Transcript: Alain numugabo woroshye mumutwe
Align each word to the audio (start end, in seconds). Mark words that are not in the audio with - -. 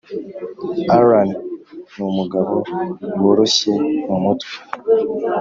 Alain 0.97 1.29
numugabo 1.95 2.55
woroshye 3.23 3.71
mumutwe 4.07 4.55